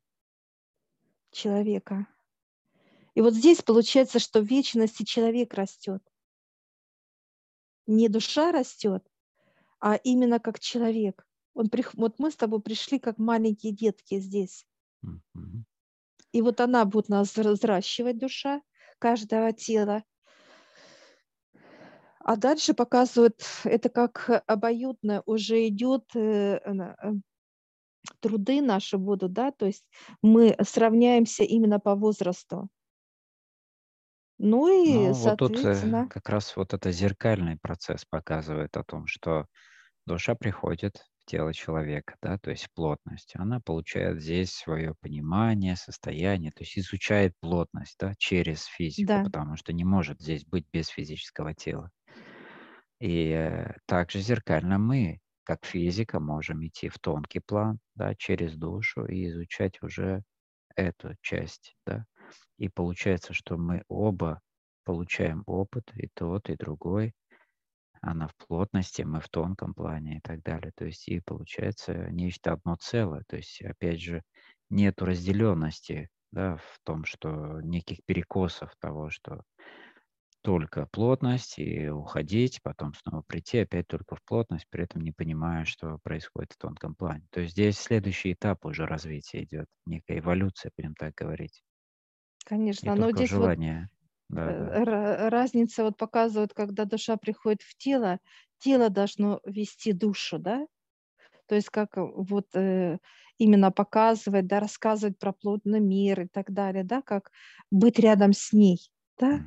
человека. 1.31 2.07
И 3.15 3.21
вот 3.21 3.33
здесь 3.33 3.61
получается, 3.61 4.19
что 4.19 4.41
в 4.41 4.45
вечности 4.45 5.03
человек 5.03 5.53
растет 5.53 6.01
не 7.87 8.09
душа 8.09 8.51
растет, 8.51 9.05
а 9.79 9.95
именно 9.95 10.39
как 10.39 10.59
человек. 10.59 11.25
Он, 11.53 11.69
вот 11.93 12.19
мы 12.19 12.31
с 12.31 12.35
тобой 12.35 12.61
пришли 12.61 12.99
как 12.99 13.17
маленькие 13.17 13.73
детки 13.73 14.19
здесь. 14.19 14.65
И 16.31 16.41
вот 16.41 16.61
она 16.61 16.85
будет 16.85 17.09
нас 17.09 17.35
взращивать, 17.35 18.17
душа 18.17 18.61
каждого 18.99 19.53
тела. 19.53 20.03
А 22.23 22.37
дальше 22.37 22.73
показывают, 22.73 23.41
это 23.65 23.89
как 23.89 24.29
обоюдно 24.47 25.23
уже 25.25 25.67
идет, 25.67 26.05
э, 26.15 26.59
э, 26.65 27.13
труды 28.21 28.61
наши 28.61 28.97
будут, 28.97 29.33
да, 29.33 29.51
то 29.51 29.65
есть 29.67 29.85
мы 30.23 30.55
сравняемся 30.63 31.43
именно 31.43 31.79
по 31.79 31.95
возрасту. 31.95 32.69
Ну 34.37 34.67
и, 34.67 35.11
Ну, 35.11 35.15
вот 35.15 35.37
тут 35.37 35.63
э, 35.63 35.65
соответственно, 35.65 36.09
как 36.09 36.27
раз 36.29 36.55
вот 36.57 36.73
это 36.73 36.91
зеркальный 36.91 37.57
процесс 37.57 38.03
показывает 38.05 38.75
о 38.75 38.83
том, 38.83 39.07
что 39.07 39.47
душа 40.05 40.35
приходит 40.35 41.05
в 41.19 41.25
тело 41.25 41.53
человека, 41.53 42.17
да, 42.21 42.37
то 42.39 42.51
есть 42.51 42.69
плотность. 42.75 43.33
Она 43.35 43.61
получает 43.61 44.21
здесь 44.21 44.51
свое 44.53 44.95
понимание, 45.01 45.75
состояние, 45.77 46.51
то 46.51 46.63
есть 46.63 46.77
изучает 46.79 47.33
плотность, 47.41 47.97
да, 47.99 48.13
через 48.17 48.65
физику, 48.65 49.07
да, 49.07 49.23
потому 49.23 49.57
что 49.57 49.73
не 49.73 49.85
может 49.85 50.19
здесь 50.21 50.45
быть 50.45 50.65
без 50.73 50.87
физического 50.89 51.53
тела. 51.55 51.91
И 53.03 53.31
э, 53.31 53.75
также 53.85 54.21
зеркально 54.21 54.77
мы, 54.77 55.19
как 55.43 55.65
физика, 55.65 56.21
можем 56.21 56.65
идти 56.65 56.87
в 56.87 56.99
тонкий 56.99 57.41
план, 57.41 57.79
да, 57.95 58.15
через 58.15 58.55
душу 58.55 59.05
и 59.05 59.27
изучать 59.27 59.81
уже 59.81 60.23
эту 60.77 61.13
часть, 61.19 61.75
да. 61.85 62.05
И 62.57 62.69
получается, 62.69 63.33
что 63.33 63.57
мы 63.57 63.83
оба 63.89 64.39
получаем 64.85 65.43
опыт, 65.47 65.91
и 65.95 66.07
тот, 66.13 66.49
и 66.49 66.55
другой. 66.55 67.11
Она 67.99 68.29
в 68.29 68.35
плотности, 68.47 69.01
мы 69.01 69.19
в 69.19 69.27
тонком 69.27 69.73
плане 69.73 70.19
и 70.19 70.21
так 70.21 70.41
далее. 70.41 70.71
То 70.73 70.85
есть 70.85 71.09
и 71.09 71.19
получается 71.19 72.09
нечто 72.09 72.53
одно 72.53 72.77
целое. 72.77 73.23
То 73.27 73.35
есть, 73.35 73.61
опять 73.63 73.99
же, 73.99 74.23
нет 74.69 75.01
разделенности 75.01 76.07
да, 76.31 76.55
в 76.55 76.79
том, 76.85 77.03
что 77.03 77.59
неких 77.59 77.97
перекосов 78.05 78.73
того, 78.79 79.09
что 79.09 79.41
только 80.43 80.87
плотность 80.91 81.57
и 81.59 81.89
уходить, 81.89 82.61
потом 82.63 82.93
снова 82.93 83.23
прийти, 83.23 83.59
опять 83.59 83.87
только 83.87 84.15
в 84.15 84.23
плотность, 84.23 84.67
при 84.69 84.83
этом 84.83 85.01
не 85.01 85.11
понимая, 85.11 85.65
что 85.65 85.99
происходит 86.03 86.53
в 86.53 86.57
тонком 86.57 86.95
плане. 86.95 87.25
То 87.31 87.41
есть 87.41 87.53
здесь 87.53 87.79
следующий 87.79 88.33
этап 88.33 88.65
уже 88.65 88.85
развития 88.85 89.43
идет, 89.43 89.67
некая 89.85 90.19
эволюция, 90.19 90.71
будем 90.77 90.95
так 90.95 91.15
говорить. 91.15 91.63
конечно. 92.45 92.91
Не 92.91 92.99
Но 92.99 93.11
здесь 93.11 93.31
вот 93.31 93.55
желание. 93.55 93.89
Да, 94.29 94.51
э, 94.51 94.85
да. 94.85 95.29
разница 95.29 95.83
вот 95.83 95.97
показывает, 95.97 96.53
когда 96.53 96.85
душа 96.85 97.17
приходит 97.17 97.61
в 97.61 97.75
тело, 97.77 98.19
тело 98.59 98.89
должно 98.89 99.41
вести 99.45 99.93
душу, 99.93 100.39
да? 100.39 100.67
То 101.47 101.55
есть 101.55 101.69
как 101.69 101.97
э, 101.97 102.01
вот 102.01 102.47
э, 102.55 102.99
именно 103.37 103.71
показывать, 103.71 104.47
да, 104.47 104.59
рассказывать 104.59 105.19
про 105.19 105.33
плотный 105.33 105.79
мир 105.79 106.21
и 106.21 106.27
так 106.27 106.51
далее, 106.51 106.83
да, 106.83 107.01
как 107.01 107.31
быть 107.71 107.99
рядом 107.99 108.33
с 108.33 108.53
ней, 108.53 108.79
да? 109.19 109.45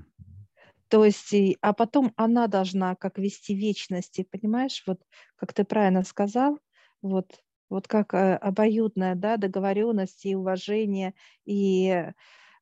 То 0.97 1.05
есть, 1.05 1.35
а 1.61 1.75
потом 1.75 2.15
она 2.17 2.47
должна 2.47 2.97
как 2.97 3.19
вести 3.19 3.55
вечности, 3.55 4.27
понимаешь, 4.31 4.83
вот 4.87 4.99
как 5.37 5.53
ты 5.53 5.63
правильно 5.63 6.03
сказал, 6.05 6.59
вот 7.03 7.39
вот 7.69 7.87
как 7.87 8.15
э, 8.15 8.37
обоюдная 8.37 9.15
да, 9.15 9.37
договоренность 9.37 10.25
и 10.25 10.35
уважение, 10.35 11.13
и, 11.45 12.03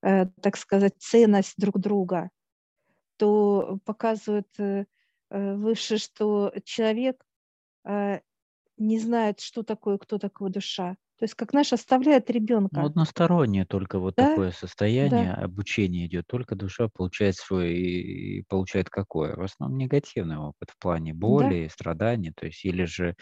э, 0.02 0.26
так 0.42 0.56
сказать, 0.56 0.94
ценность 0.98 1.54
друг 1.58 1.78
друга, 1.78 2.30
то 3.18 3.78
показывает 3.84 4.48
э, 4.58 4.86
выше, 5.30 5.98
что 5.98 6.52
человек 6.64 7.24
не 7.84 8.98
знает, 8.98 9.38
что 9.38 9.62
такое, 9.62 9.96
кто 9.96 10.18
такой 10.18 10.50
душа. 10.50 10.96
То 11.18 11.25
есть 11.25 11.35
как 11.35 11.52
наш 11.52 11.73
оставляет 11.73 12.30
Ну, 12.71 12.85
ребенка. 12.85 12.87
одностороннее 12.87 13.64
только 13.66 13.99
вот 14.00 14.16
Да, 14.16 14.28
такое 14.28 14.50
да, 15.00 15.28
состояние, 15.30 15.33
обучение 15.33 16.06
идет, 16.06 16.26
только 16.26 16.56
душа 16.56 16.88
получает 16.88 17.37
свой 17.37 17.73
и 17.75 18.38
и 18.40 18.42
получает 18.49 18.90
какое? 18.90 19.37
В 19.37 19.42
основном 19.42 19.78
негативный 19.78 20.38
опыт 20.38 20.71
в 20.71 20.78
плане 20.78 21.14
да. 21.26 21.54
боли, 21.54 21.68
страданий, 21.73 22.33
то 22.35 22.47
есть 22.47 22.64
или 22.64 22.85
же, 22.85 23.14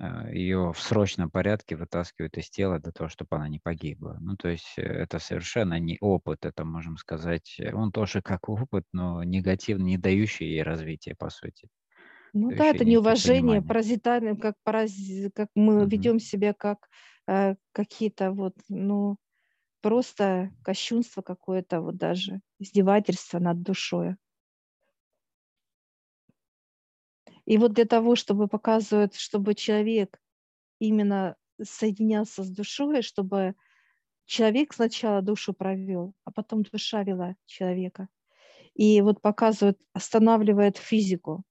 э, 0.00 0.32
ее 0.34 0.72
в 0.72 0.80
срочном 0.80 1.30
порядке 1.30 1.76
вытаскивают 1.76 2.36
из 2.38 2.50
тела 2.50 2.78
для 2.80 2.92
того, 2.92 3.08
чтобы 3.10 3.36
она 3.36 3.48
не 3.48 3.60
погибла. 3.60 4.18
Ну, 4.20 4.36
то 4.36 4.48
есть, 4.48 4.74
э, 4.78 4.82
это 4.82 5.18
совершенно 5.20 5.78
не 5.80 5.98
опыт, 6.00 6.44
это, 6.46 6.64
можем 6.64 6.96
сказать, 6.98 7.58
он 7.74 7.92
тоже 7.92 8.22
как 8.22 8.48
опыт, 8.48 8.84
но 8.92 9.22
негативный, 9.24 9.92
не 9.92 9.98
дающий 9.98 10.46
ей 10.46 10.62
развития, 10.62 11.14
по 11.18 11.30
сути, 11.30 11.68
Ну 12.38 12.52
да, 12.52 12.66
это 12.66 12.84
неуважение, 12.84 13.62
понимания. 13.62 13.62
паразитальное, 13.62 14.36
как 14.36 14.56
парази 14.62 15.30
как 15.34 15.48
мы 15.54 15.86
Мгм. 15.86 15.88
ведем 15.90 16.18
себя 16.18 16.52
как, 16.52 16.88
э, 17.26 17.56
какие-то 17.72 18.30
вот, 18.32 18.54
ну, 18.68 19.16
просто 19.82 20.52
кощунство 20.62 21.22
какое-то 21.22 21.80
вот 21.82 21.96
даже, 21.96 22.42
издевательство 22.60 23.38
над 23.40 23.62
душой. 23.62 24.16
И 27.46 27.58
вот 27.58 27.72
для 27.72 27.84
того, 27.84 28.16
чтобы 28.16 28.48
показывать, 28.48 29.14
чтобы 29.16 29.54
человек 29.54 30.20
именно 30.80 31.36
соединялся 31.62 32.44
с 32.44 32.50
душой, 32.50 33.02
чтобы 33.02 33.54
человек 34.26 34.74
сначала 34.74 35.22
душу 35.22 35.54
провел, 35.54 36.14
а 36.24 36.32
потом 36.32 36.62
душа 36.64 37.02
вела 37.04 37.36
человека. 37.46 38.08
И 38.74 39.00
вот 39.02 39.22
показывает, 39.22 39.80
останавливает 39.94 40.78
физику. 40.78 41.44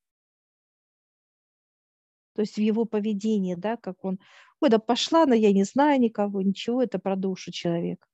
То 2.36 2.42
есть 2.42 2.56
в 2.56 2.62
его 2.62 2.86
поведении, 2.86 3.56
да, 3.56 3.78
как 3.78 4.04
он, 4.04 4.20
ой, 4.60 4.70
да 4.70 4.78
пошла 4.78 5.24
она, 5.24 5.36
я 5.36 5.54
не 5.54 5.64
знаю 5.64 6.00
никого, 6.00 6.42
ничего, 6.42 6.84
это 6.84 7.00
про 7.00 7.16
душу 7.16 7.52
человек. 7.52 8.08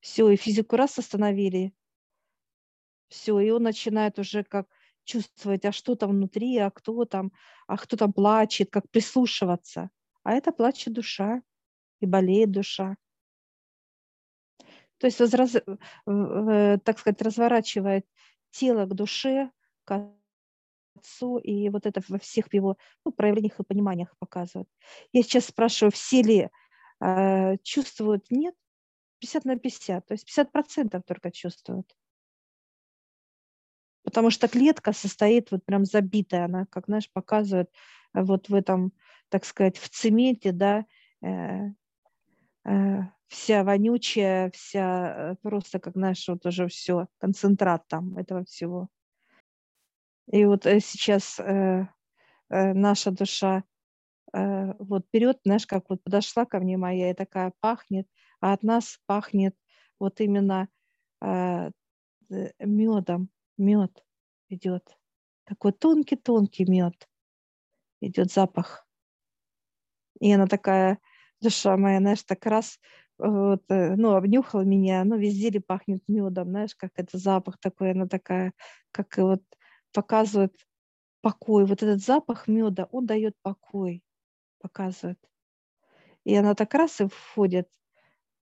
Все, 0.00 0.28
и 0.30 0.36
физику 0.36 0.76
раз 0.76 0.98
остановили, 0.98 1.72
все, 3.08 3.38
и 3.40 3.50
он 3.50 3.62
начинает 3.62 4.18
уже 4.18 4.44
как 4.44 4.66
чувствовать, 5.04 5.64
а 5.64 5.72
что 5.72 5.94
там 5.94 6.10
внутри, 6.10 6.56
а 6.58 6.70
кто 6.70 7.04
там, 7.04 7.32
а 7.66 7.76
кто 7.76 7.96
там 7.96 8.12
плачет, 8.12 8.70
как 8.70 8.88
прислушиваться. 8.90 9.90
А 10.22 10.32
это 10.32 10.52
плачет 10.52 10.92
душа 10.92 11.42
и 12.00 12.06
болеет 12.06 12.50
душа. 12.50 12.96
То 14.98 15.06
есть, 15.06 15.20
э, 15.20 16.78
так 16.84 16.98
сказать, 16.98 17.22
разворачивает 17.22 18.06
тело 18.50 18.86
к 18.86 18.94
душе, 18.94 19.50
отцу, 21.00 21.38
и 21.38 21.68
вот 21.68 21.86
это 21.86 22.02
во 22.08 22.18
всех 22.18 22.52
его 22.52 22.76
ну, 23.04 23.12
проявлениях 23.12 23.58
и 23.58 23.64
пониманиях 23.64 24.14
показывает. 24.18 24.68
Я 25.12 25.22
сейчас 25.22 25.46
спрашиваю, 25.46 25.92
все 25.92 26.22
ли 26.22 26.48
э, 27.00 27.56
чувствуют? 27.62 28.30
Нет, 28.30 28.54
50 29.20 29.44
на 29.44 29.58
50, 29.58 30.06
то 30.06 30.14
есть 30.14 30.24
50 30.26 30.52
процентов 30.52 31.02
только 31.06 31.30
чувствуют. 31.30 31.94
Потому 34.02 34.30
что 34.30 34.48
клетка 34.48 34.92
состоит 34.92 35.50
вот 35.50 35.64
прям 35.64 35.84
забитая, 35.84 36.46
она, 36.46 36.66
как, 36.66 36.86
знаешь, 36.86 37.10
показывает 37.12 37.70
э, 38.14 38.22
вот 38.22 38.48
в 38.48 38.54
этом, 38.54 38.92
так 39.28 39.44
сказать, 39.44 39.78
в 39.78 39.88
цементе, 39.88 40.52
да, 40.52 40.86
э, 41.22 41.68
э, 42.64 42.98
вся 43.28 43.62
вонючая, 43.62 44.50
вся 44.50 45.32
э, 45.32 45.36
просто, 45.42 45.78
как, 45.78 45.94
знаешь, 45.94 46.26
вот 46.28 46.44
уже 46.46 46.66
все, 46.68 47.06
концентрат 47.18 47.86
там 47.88 48.16
этого 48.16 48.44
всего. 48.44 48.88
И 50.32 50.44
вот 50.44 50.64
э, 50.66 50.78
сейчас 50.80 51.40
э, 51.40 51.86
э, 52.50 52.72
наша 52.72 53.10
душа 53.10 53.64
вот 54.32 55.06
берет, 55.12 55.40
знаешь, 55.44 55.66
как 55.66 55.90
вот 55.90 56.04
подошла 56.04 56.44
ко 56.44 56.60
мне 56.60 56.76
моя 56.76 57.10
и 57.10 57.14
такая 57.14 57.52
пахнет, 57.58 58.06
а 58.40 58.52
от 58.52 58.62
нас 58.62 59.00
пахнет 59.06 59.56
вот 59.98 60.20
именно 60.20 60.68
медом, 62.60 63.28
мед 63.58 64.04
идет. 64.48 64.96
Такой 65.46 65.72
тонкий-тонкий 65.72 66.64
мед 66.64 67.08
идет 68.00 68.30
запах. 68.30 68.86
И 70.20 70.32
она 70.32 70.46
такая, 70.46 71.00
душа 71.40 71.76
моя, 71.76 71.98
знаешь, 71.98 72.22
так 72.22 72.46
раз 72.46 72.78
вот, 73.18 73.64
ну, 73.68 74.14
обнюхала 74.14 74.62
меня, 74.62 75.02
ну, 75.02 75.18
везде 75.18 75.50
ли 75.50 75.58
пахнет 75.58 76.04
медом, 76.06 76.50
знаешь, 76.50 76.76
как 76.76 76.92
это 76.94 77.18
запах 77.18 77.58
такой, 77.58 77.90
она 77.90 78.06
такая, 78.06 78.52
как 78.92 79.18
и 79.18 79.22
вот 79.22 79.42
показывает 79.92 80.54
покой. 81.20 81.66
Вот 81.66 81.82
этот 81.82 82.02
запах 82.02 82.48
меда, 82.48 82.88
он 82.92 83.06
дает 83.06 83.36
покой, 83.42 84.02
показывает. 84.58 85.18
И 86.24 86.34
она 86.34 86.54
так 86.54 86.74
раз 86.74 87.00
и 87.00 87.08
входит 87.08 87.68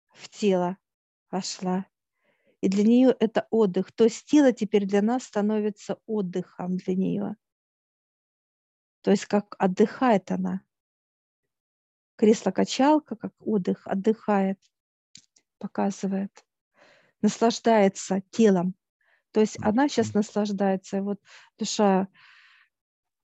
в 0.08 0.28
тело, 0.28 0.78
вошла. 1.30 1.86
И 2.60 2.68
для 2.68 2.84
нее 2.84 3.14
это 3.20 3.46
отдых. 3.50 3.92
То 3.92 4.04
есть 4.04 4.26
тело 4.26 4.52
теперь 4.52 4.86
для 4.86 5.02
нас 5.02 5.24
становится 5.24 5.98
отдыхом 6.06 6.78
для 6.78 6.94
нее. 6.94 7.36
То 9.02 9.10
есть 9.10 9.26
как 9.26 9.54
отдыхает 9.58 10.30
она. 10.30 10.62
Кресло-качалка, 12.16 13.14
как 13.14 13.34
отдых, 13.40 13.86
отдыхает, 13.86 14.58
показывает. 15.58 16.44
Наслаждается 17.20 18.22
телом. 18.30 18.74
То 19.36 19.40
есть 19.40 19.58
она 19.60 19.86
сейчас 19.86 20.14
наслаждается. 20.14 21.02
Вот 21.02 21.20
душа 21.58 22.08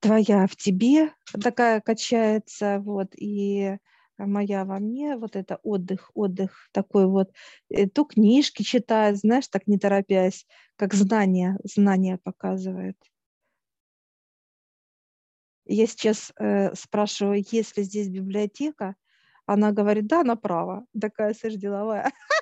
твоя 0.01 0.47
в 0.47 0.57
тебе 0.57 1.15
такая 1.43 1.81
качается, 1.81 2.81
вот, 2.81 3.15
и 3.17 3.79
моя 4.19 4.67
во 4.67 4.79
мне, 4.79 5.17
вот 5.17 5.37
это 5.37 5.57
отдых, 5.63 6.11
отдых 6.13 6.69
такой 6.73 7.07
вот, 7.07 7.33
э, 7.71 7.89
то 7.89 8.05
книжки 8.05 8.63
читает, 8.63 9.17
знаешь, 9.17 9.49
так 9.49 9.67
не 9.67 9.79
торопясь, 9.79 10.47
как 10.77 10.93
знание, 10.93 11.57
знание 11.65 12.19
показывает. 12.19 12.99
Я 15.65 15.87
сейчас 15.87 16.31
э, 16.39 16.75
спрашиваю, 16.75 17.43
есть 17.51 17.79
ли 17.79 17.85
здесь 17.85 18.11
библиотека, 18.11 18.97
она 19.47 19.73
говорит, 19.73 20.09
да, 20.09 20.25
направо, 20.25 20.85
такая, 21.01 21.33
слышь, 21.33 21.55
деловая. 21.55 22.13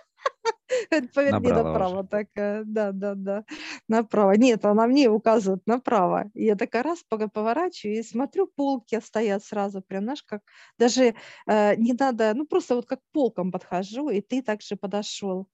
Поверни 1.14 1.52
Набрала 1.52 1.52
направо, 1.52 2.02
уже. 2.02 2.06
такая, 2.06 2.64
да, 2.64 2.92
да, 2.92 3.14
да, 3.14 3.44
направо. 3.88 4.32
Нет, 4.32 4.64
она 4.64 4.86
мне 4.86 5.08
указывает 5.10 5.62
направо. 5.66 6.30
И 6.34 6.44
я 6.44 6.56
такая 6.56 6.82
раз 6.82 7.04
поворачиваю 7.04 7.98
и 7.98 8.02
смотрю, 8.02 8.46
полки 8.46 9.00
стоят 9.00 9.44
сразу, 9.44 9.82
прям, 9.82 10.04
знаешь, 10.04 10.22
как 10.22 10.42
даже 10.78 11.14
э, 11.46 11.76
не 11.76 11.92
надо, 11.92 12.32
ну 12.34 12.46
просто 12.46 12.74
вот 12.76 12.86
как 12.86 13.00
полкам 13.12 13.52
подхожу, 13.52 14.10
и 14.10 14.20
ты 14.20 14.42
также 14.42 14.76
подошел. 14.76 15.48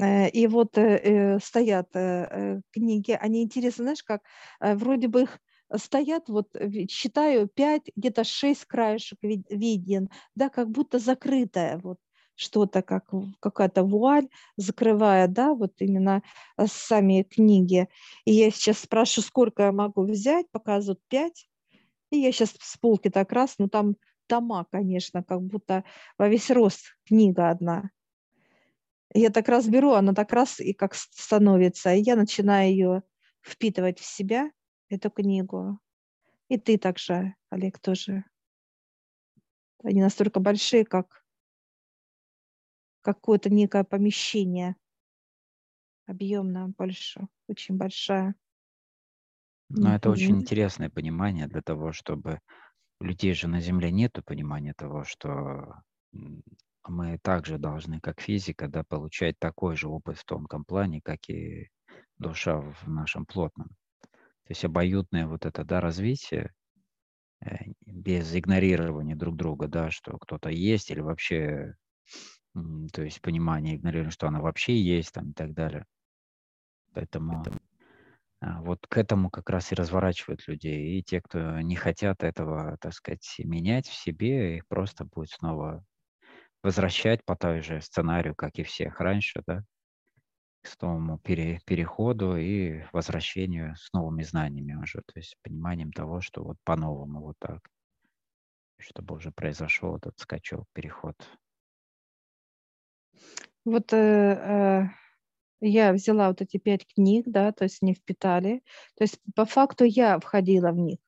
Э, 0.00 0.28
и 0.30 0.46
вот 0.46 0.76
э, 0.78 0.98
э, 1.36 1.38
стоят 1.40 1.88
э, 1.94 2.28
э, 2.30 2.60
книги, 2.72 3.12
они 3.12 3.42
интересны, 3.42 3.84
знаешь, 3.84 4.02
как 4.02 4.22
э, 4.60 4.74
вроде 4.74 5.08
бы 5.08 5.22
их 5.22 5.38
стоят, 5.76 6.28
вот 6.28 6.48
считаю, 6.90 7.48
пять, 7.48 7.90
где-то 7.96 8.24
шесть 8.24 8.66
краешек 8.66 9.18
вид- 9.22 9.46
виден, 9.50 10.08
да, 10.34 10.48
как 10.48 10.70
будто 10.70 10.98
закрытая, 10.98 11.78
вот 11.78 11.98
что-то, 12.36 12.82
как 12.82 13.10
какая-то 13.40 13.82
вуаль, 13.82 14.28
закрывая, 14.56 15.26
да, 15.26 15.54
вот 15.54 15.72
именно 15.78 16.22
э, 16.56 16.66
сами 16.68 17.22
книги. 17.22 17.88
И 18.24 18.32
я 18.32 18.50
сейчас 18.50 18.78
спрашиваю, 18.80 19.26
сколько 19.26 19.64
я 19.64 19.72
могу 19.72 20.04
взять, 20.04 20.50
показывают 20.50 21.00
пять, 21.08 21.48
и 22.10 22.18
я 22.18 22.30
сейчас 22.30 22.54
с 22.60 22.76
полки 22.76 23.08
так 23.08 23.32
раз, 23.32 23.56
ну 23.58 23.68
там 23.68 23.96
тома, 24.28 24.66
конечно, 24.70 25.22
как 25.22 25.42
будто 25.42 25.84
во 26.18 26.28
весь 26.28 26.50
рост 26.50 26.96
книга 27.06 27.50
одна. 27.50 27.90
Я 29.14 29.30
так 29.30 29.48
раз 29.48 29.66
беру, 29.66 29.92
она 29.92 30.12
так 30.12 30.32
раз 30.32 30.60
и 30.60 30.72
как 30.72 30.94
становится, 30.94 31.94
и 31.94 32.02
я 32.02 32.16
начинаю 32.16 32.70
ее 32.70 33.02
впитывать 33.42 33.98
в 33.98 34.04
себя, 34.04 34.50
эту 34.88 35.10
книгу. 35.10 35.78
И 36.48 36.58
ты 36.58 36.78
также, 36.78 37.34
Олег, 37.50 37.78
тоже. 37.78 38.24
Они 39.82 40.00
настолько 40.00 40.40
большие, 40.40 40.84
как 40.84 41.24
какое-то 43.06 43.50
некое 43.50 43.84
помещение 43.84 44.74
объемное, 46.06 46.66
больше, 46.66 47.28
очень 47.48 47.76
большая. 47.76 48.34
Но 49.68 49.94
это 49.94 50.10
очень 50.10 50.40
интересное 50.40 50.90
понимание 50.90 51.46
для 51.46 51.62
того, 51.62 51.92
чтобы 51.92 52.40
у 53.00 53.04
людей 53.04 53.32
же 53.34 53.46
на 53.46 53.60
Земле 53.60 53.92
нету 53.92 54.22
понимания 54.24 54.74
того, 54.76 55.04
что 55.04 55.82
мы 56.88 57.18
также 57.22 57.58
должны, 57.58 58.00
как 58.00 58.20
физика, 58.20 58.68
да, 58.68 58.82
получать 58.84 59.38
такой 59.38 59.76
же 59.76 59.88
опыт 59.88 60.18
в 60.18 60.24
тонком 60.24 60.64
плане, 60.64 61.00
как 61.02 61.28
и 61.28 61.68
душа 62.18 62.60
в 62.60 62.88
нашем 62.88 63.26
плотном. 63.26 63.68
То 64.00 64.50
есть 64.50 64.64
обоюдное 64.64 65.26
вот 65.26 65.46
это, 65.46 65.64
да, 65.64 65.80
развитие, 65.80 66.52
э, 67.44 67.56
без 67.84 68.34
игнорирования 68.34 69.16
друг 69.16 69.36
друга, 69.36 69.66
да, 69.68 69.90
что 69.90 70.16
кто-то 70.18 70.48
есть 70.48 70.90
или 70.90 71.00
вообще, 71.00 71.74
то 72.92 73.02
есть 73.02 73.20
понимание, 73.20 73.76
игнорирование, 73.76 74.10
что 74.10 74.28
она 74.28 74.40
вообще 74.40 74.80
есть 74.80 75.12
там 75.12 75.30
и 75.30 75.32
так 75.32 75.52
далее. 75.52 75.84
Поэтому 76.94 77.44
а, 78.40 78.60
вот 78.62 78.86
к 78.86 78.96
этому 78.96 79.30
как 79.30 79.50
раз 79.50 79.72
и 79.72 79.74
разворачивают 79.74 80.46
людей. 80.48 80.98
И 80.98 81.02
те, 81.02 81.20
кто 81.20 81.60
не 81.60 81.76
хотят 81.76 82.22
этого, 82.22 82.76
так 82.80 82.92
сказать, 82.92 83.36
менять 83.38 83.86
в 83.86 83.94
себе, 83.94 84.56
их 84.56 84.66
просто 84.68 85.04
будет 85.04 85.30
снова 85.30 85.84
возвращать 86.62 87.24
по 87.24 87.36
той 87.36 87.60
же 87.60 87.80
сценарию, 87.80 88.34
как 88.34 88.58
и 88.58 88.62
всех 88.62 89.00
раньше, 89.00 89.42
да, 89.46 89.62
к 90.62 90.82
новому 90.82 91.18
пере, 91.18 91.60
переходу 91.64 92.36
и 92.36 92.84
возвращению 92.92 93.76
с 93.76 93.92
новыми 93.92 94.22
знаниями 94.22 94.74
уже, 94.74 95.00
то 95.06 95.12
есть 95.14 95.36
пониманием 95.42 95.92
того, 95.92 96.20
что 96.20 96.42
вот 96.42 96.56
по-новому 96.64 97.20
вот 97.20 97.36
так, 97.38 97.60
чтобы 98.78 99.14
уже 99.14 99.30
произошел 99.30 99.96
этот 99.96 100.18
скачок, 100.18 100.66
переход. 100.72 101.14
Вот 103.66 103.92
э, 103.92 103.96
э, 103.98 104.84
я 105.60 105.92
взяла 105.92 106.28
вот 106.28 106.40
эти 106.40 106.56
пять 106.56 106.86
книг, 106.86 107.24
да, 107.26 107.50
то 107.52 107.64
есть 107.64 107.82
не 107.82 107.94
впитали. 107.94 108.62
То 108.96 109.04
есть 109.04 109.18
по 109.34 109.44
факту 109.44 109.84
я 109.84 110.20
входила 110.20 110.70
в 110.70 110.78
них. 110.78 110.98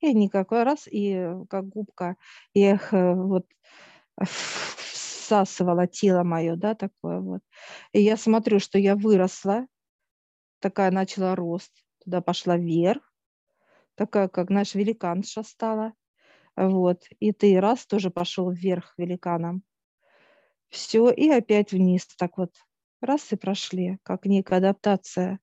И 0.00 0.08
они 0.08 0.30
какой 0.30 0.62
раз, 0.64 0.88
и 0.90 1.28
как 1.50 1.68
губка, 1.68 2.16
я 2.54 2.74
их 2.76 2.94
э, 2.94 3.14
вот 3.14 3.46
всасывала 4.24 5.86
тело 5.86 6.24
мое, 6.24 6.56
да, 6.56 6.74
такое 6.74 7.20
вот. 7.20 7.42
И 7.92 8.00
я 8.00 8.16
смотрю, 8.16 8.58
что 8.58 8.78
я 8.78 8.96
выросла, 8.96 9.66
такая 10.60 10.90
начала 10.90 11.36
рост, 11.36 11.72
туда 12.04 12.22
пошла 12.22 12.56
вверх, 12.56 13.02
такая, 13.96 14.28
как, 14.28 14.48
знаешь, 14.48 14.74
великанша 14.74 15.42
стала. 15.42 15.92
Вот. 16.56 17.02
И 17.20 17.32
ты 17.32 17.60
раз 17.60 17.86
тоже 17.86 18.10
пошел 18.10 18.50
вверх 18.50 18.94
великаном. 18.96 19.62
Все, 20.70 21.10
и 21.10 21.28
опять 21.30 21.72
вниз, 21.72 22.06
так 22.16 22.36
вот. 22.38 22.54
Раз 23.00 23.32
и 23.32 23.36
прошли, 23.36 23.98
как 24.02 24.26
некая 24.26 24.58
адаптация. 24.58 25.38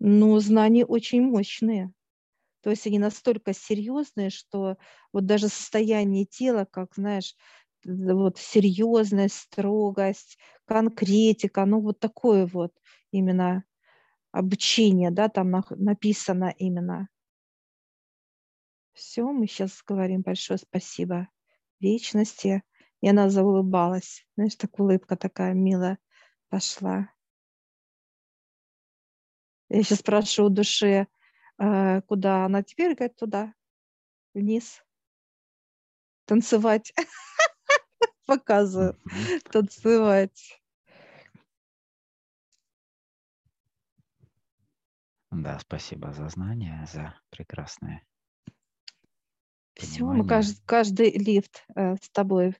Но 0.00 0.40
знания 0.40 0.84
очень 0.86 1.22
мощные. 1.22 1.92
То 2.62 2.70
есть 2.70 2.86
они 2.86 2.98
настолько 2.98 3.54
серьезные, 3.54 4.30
что 4.30 4.78
вот 5.12 5.26
даже 5.26 5.48
состояние 5.48 6.26
тела, 6.26 6.66
как, 6.70 6.94
знаешь, 6.96 7.36
вот 7.84 8.38
серьезность, 8.38 9.36
строгость, 9.36 10.38
конкретика, 10.66 11.66
ну 11.66 11.80
вот 11.80 12.00
такое 12.00 12.46
вот 12.46 12.72
именно 13.12 13.64
обучение, 14.32 15.10
да, 15.10 15.28
там 15.28 15.52
написано 15.70 16.54
именно. 16.58 17.08
Все, 18.94 19.22
мы 19.30 19.46
сейчас 19.46 19.82
говорим 19.86 20.22
большое 20.22 20.58
спасибо 20.58 21.28
вечности. 21.80 22.62
И 23.00 23.08
она 23.08 23.30
заулыбалась. 23.30 24.26
Знаешь, 24.36 24.56
так 24.56 24.78
улыбка 24.78 25.16
такая 25.16 25.54
милая 25.54 25.98
пошла. 26.48 27.10
Я 29.68 29.82
сейчас 29.82 30.00
спрашиваю 30.00 30.50
у 30.50 30.54
души, 30.54 31.06
э, 31.58 32.02
куда 32.02 32.44
она 32.44 32.62
теперь, 32.62 32.94
говорит, 32.94 33.16
туда, 33.16 33.54
вниз, 34.34 34.84
танцевать. 36.26 36.92
Показываю, 38.26 38.98
танцевать. 39.50 40.60
Да, 45.30 45.58
спасибо 45.60 46.12
за 46.12 46.28
знания, 46.28 46.86
за 46.92 47.14
прекрасное 47.30 48.04
Все, 49.80 50.04
мы 50.04 50.26
каждый, 50.26 50.60
каждый 50.66 51.10
лифт 51.12 51.64
э, 51.74 51.96
с 52.00 52.10
тобой 52.10 52.54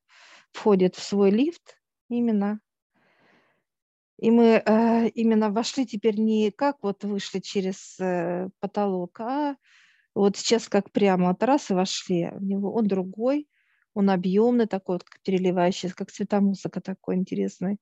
входит 0.53 0.97
в 0.97 1.03
свой 1.03 1.31
лифт 1.31 1.79
именно 2.09 2.61
и 4.21 4.31
мы 4.31 4.63
э, 4.65 5.09
именно 5.15 5.51
вошли 5.51 5.87
теперь 5.87 6.21
не 6.21 6.51
как 6.51 6.83
вот 6.83 7.05
вышли 7.05 7.39
через 7.39 7.99
э, 7.99 8.51
потолок, 8.61 9.19
а 9.21 9.57
вот 10.15 10.37
сейчас 10.37 10.69
как 10.69 10.93
прямо 10.93 11.29
вот 11.29 11.43
раз 11.43 11.71
и 11.71 11.75
вошли 11.75 12.31
в 12.35 12.43
него. 12.43 12.75
Он 12.75 12.87
другой, 12.87 13.49
он 13.95 14.11
объемный 14.11 14.67
такой, 14.67 14.97
вот, 14.97 15.05
как 15.05 15.23
переливающийся, 15.23 15.95
как 15.95 16.11
цветомузыка 16.13 16.83
такой 16.83 17.17
интересный. 17.17 17.79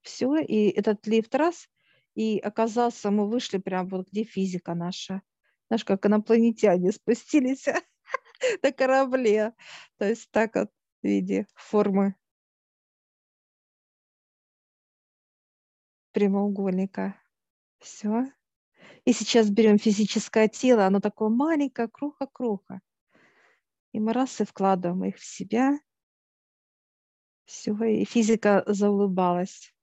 Все, 0.00 0.38
и 0.38 0.70
этот 0.70 1.06
лифт 1.06 1.36
раз, 1.36 1.68
и 2.16 2.40
оказался, 2.40 3.12
мы 3.12 3.28
вышли 3.28 3.58
прямо 3.58 3.88
вот 3.90 4.08
где 4.10 4.24
физика 4.24 4.74
наша. 4.74 5.22
Знаешь, 5.68 5.84
как 5.84 6.04
инопланетяне 6.04 6.90
спустились 6.90 7.66
на 8.62 8.72
корабле. 8.72 9.54
То 9.98 10.08
есть 10.08 10.30
так 10.30 10.54
вот 10.54 10.70
в 11.02 11.06
виде 11.06 11.46
формы 11.54 12.14
прямоугольника. 16.12 17.20
Все. 17.78 18.32
И 19.04 19.12
сейчас 19.12 19.50
берем 19.50 19.78
физическое 19.78 20.48
тело, 20.48 20.86
оно 20.86 21.00
такое 21.00 21.28
маленькое, 21.28 21.88
круха-круха. 21.88 22.80
И 23.92 24.00
мы 24.00 24.12
раз 24.12 24.40
и 24.40 24.44
вкладываем 24.44 25.04
их 25.04 25.16
в 25.16 25.24
себя. 25.24 25.78
Все, 27.44 27.72
и 27.84 28.04
физика 28.04 28.64
заулыбалась. 28.66 29.74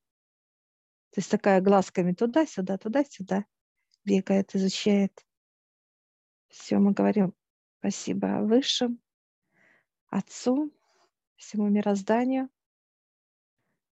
То 1.12 1.20
есть 1.20 1.30
такая 1.30 1.62
глазками 1.62 2.14
туда-сюда, 2.14 2.78
туда-сюда 2.78 3.46
бегает, 4.04 4.56
изучает. 4.56 5.26
Все, 6.50 6.80
мы 6.80 6.92
говорим 6.94 7.34
спасибо 7.84 8.40
Высшим, 8.44 9.00
Отцу, 10.10 10.72
всему 11.36 11.68
мирозданию, 11.68 12.48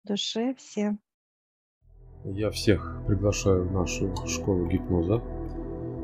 душе, 0.03 0.57
всем. 0.57 0.99
Я 2.25 2.51
всех 2.51 3.05
приглашаю 3.07 3.69
в 3.69 3.73
нашу 3.73 4.13
школу 4.27 4.67
гипноза. 4.67 5.23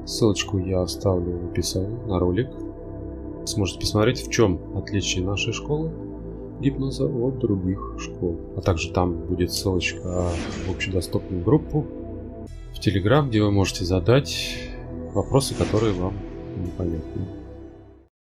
Ссылочку 0.07 0.59
я 0.59 0.83
оставлю 0.83 1.39
в 1.39 1.51
описании 1.51 2.07
на 2.07 2.21
ролик. 2.21 2.51
Сможете 3.49 3.81
посмотреть, 3.81 4.25
в 4.25 4.31
чем 4.31 4.77
отличие 4.77 5.25
нашей 5.25 5.53
школы 5.53 5.91
гипноза 6.61 7.07
от 7.07 7.41
других 7.41 7.97
школ. 7.99 8.39
А 8.57 8.61
также 8.61 8.93
там 8.93 9.27
будет 9.27 9.51
ссылочка 9.51 10.31
в 10.67 10.71
общедоступную 10.71 11.43
группу 11.43 11.85
в 12.73 12.79
Телеграм, 12.79 13.29
где 13.29 13.43
вы 13.43 13.51
можете 13.51 13.85
задать 13.85 14.57
вопросы, 15.15 15.57
которые 15.57 15.95
вам 15.95 16.15
непонятны. 16.57 17.42